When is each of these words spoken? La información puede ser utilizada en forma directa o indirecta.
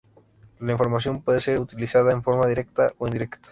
La 0.59 0.71
información 0.71 1.21
puede 1.21 1.41
ser 1.41 1.59
utilizada 1.59 2.11
en 2.11 2.23
forma 2.23 2.47
directa 2.47 2.91
o 2.97 3.05
indirecta. 3.05 3.39